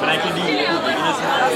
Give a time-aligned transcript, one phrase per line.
[0.00, 1.52] Men egentlig de hodene som er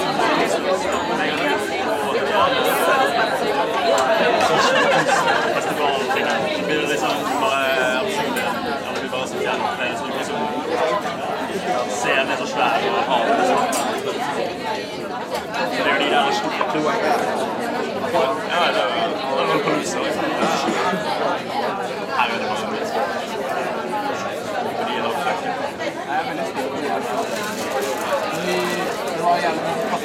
[6.67, 8.45] blir det liksom bare ansiktet
[8.87, 10.56] Eller blir bare så
[11.91, 12.29] kjent.
[12.31, 13.67] Det så svær og har det sånn.
[15.77, 16.57] Det de der store
[18.17, 18.89] Ja, det er
[19.47, 20.27] noen poluser, liksom.
[22.17, 23.03] Her er det masse mennesker.
[24.87, 25.11] De er da
[26.37, 26.71] That's why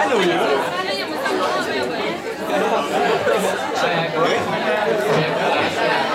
[0.00, 0.20] Hello,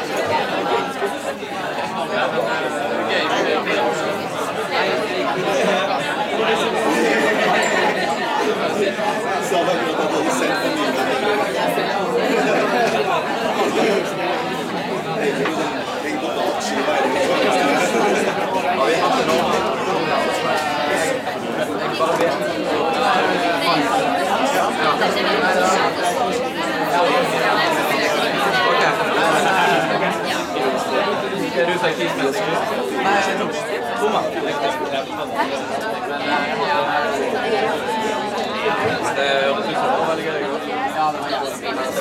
[0.07, 0.12] you.
[9.49, 10.93] Salva a grana todo certo comigo.
[16.03, 16.99] Tem que botar um tiro, vai.
[18.79, 19.39] Olha, não.
[21.99, 22.31] Olha,
[29.67, 29.82] não.
[31.55, 32.15] Er du taxist?
[32.17, 33.21] Nei,
[33.99, 34.21] Toma.
[39.15, 40.41] Det høres ut som det var veldig gøy.
[40.95, 41.93] Ja, det lyckas inte.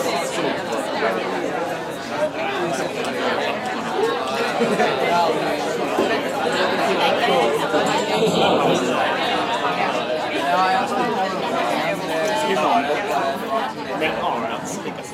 [13.99, 15.12] Det Men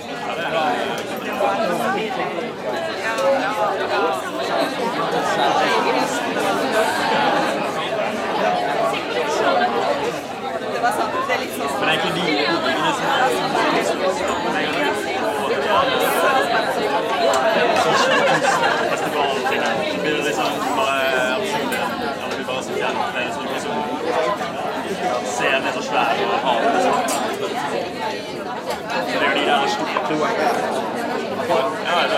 [18.91, 19.36] festival
[19.93, 20.44] så blir det liksom
[20.77, 21.72] bare absurd.
[22.20, 23.87] Ja, det blir bare så fjernt.
[25.19, 26.70] Det er liksom liksom Scenen er så svær og har det.
[29.06, 30.46] Det er de der store kloene.
[31.48, 32.18] Ja,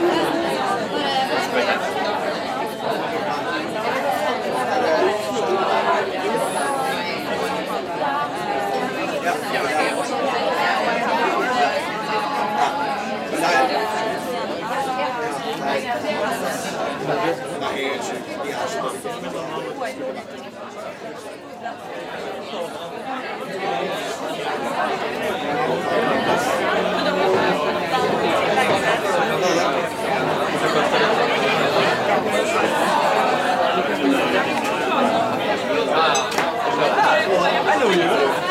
[37.63, 38.50] I know you.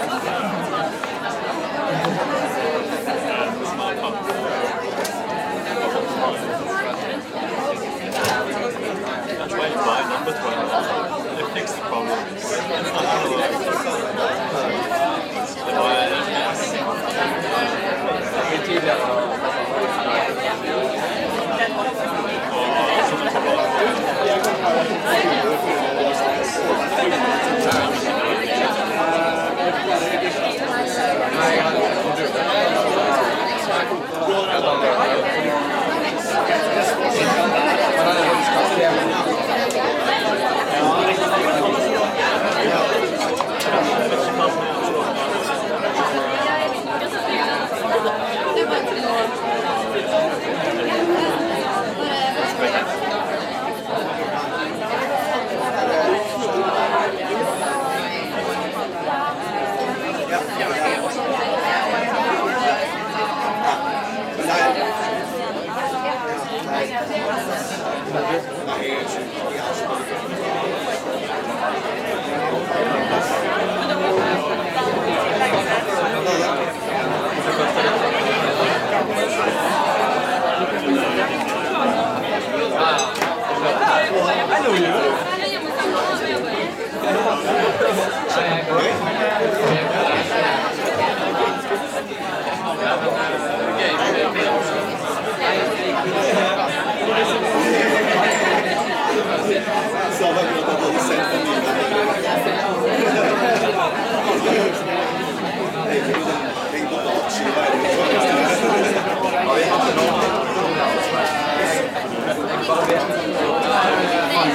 [114.40, 114.46] Er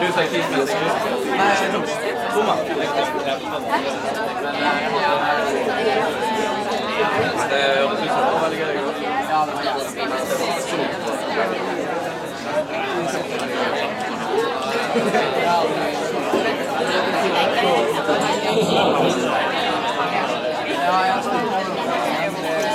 [0.00, 0.76] du sagt isländsk?
[1.36, 1.84] Nej, jag tror
[2.34, 2.56] Tomma.
[7.50, 8.34] Det høres ut som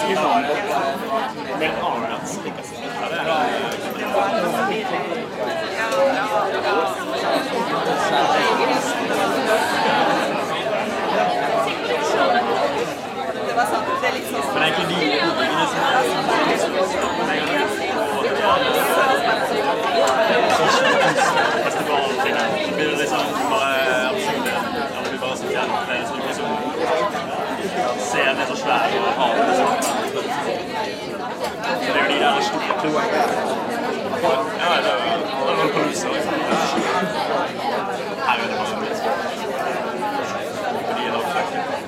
[0.09, 1.10] det var veldig
[3.30, 5.10] gøy.
[5.78, 5.88] Ja,
[6.52, 7.06] det var Men.
[8.00, 8.54] Det är
[13.48, 14.98] Det var sånn, det er litt sånn Men egentlig de
[21.63, 24.54] festivaltiden blir det liksom bare absurde.
[24.93, 25.43] Ja, det blir bare så.
[25.48, 26.50] Det er liksom liksom
[28.00, 29.31] Scenen er så svære og har
[31.79, 33.21] det er jo de der store kloene.
[34.59, 34.97] Ja, det er
[35.57, 36.09] noen poliser.
[38.27, 39.12] Her er det masse mennesker.
[40.97, 41.79] De er nok fucking.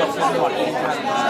[0.00, 1.29] That's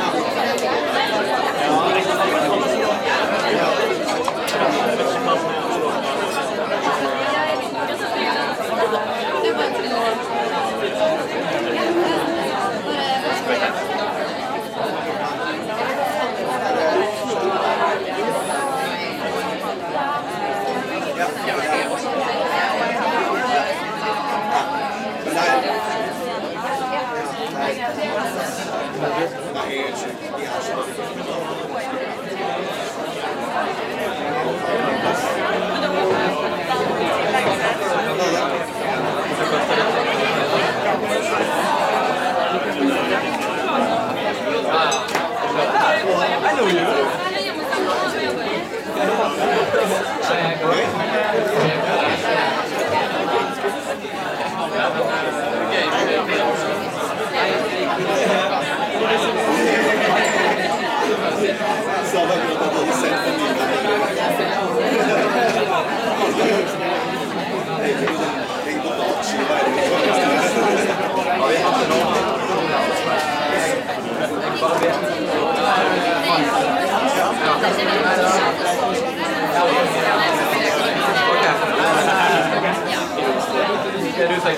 [84.41, 84.49] Det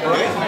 [0.00, 0.47] Hallelujah.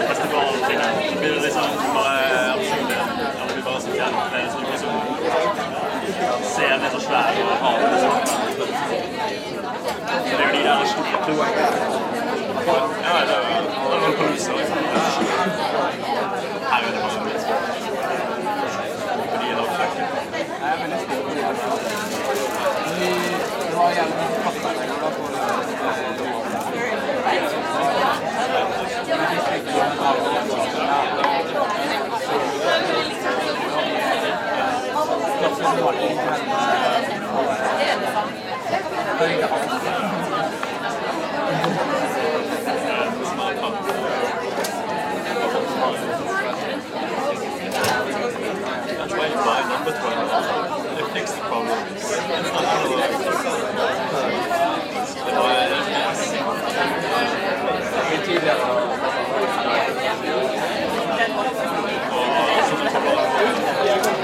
[0.08, 2.18] Festivalting blir det liksom bare
[2.54, 2.98] absurde.
[3.42, 5.07] At vi bare så
[6.44, 6.82] kjent.
[6.82, 8.10] Det er er så svære og havet er så
[10.28, 11.46] Så det er de der store, tror.
[13.06, 13.36] Ja, det
[13.90, 14.78] var noen poluser liksom.
[16.72, 17.48] Her er det bare helst.
[19.32, 20.18] Fordi det er nok kjøkken.
[27.28, 27.77] That's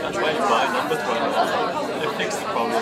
[0.00, 2.02] That's why you buy numbers right.
[2.02, 2.80] It fixes the problem.